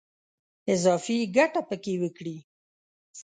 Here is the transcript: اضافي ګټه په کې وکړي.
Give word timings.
اضافي 0.73 1.17
ګټه 1.37 1.61
په 1.69 1.75
کې 1.83 1.93
وکړي. 2.03 2.37